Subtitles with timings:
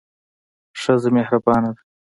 [0.81, 1.81] ښځه مهربانه ده.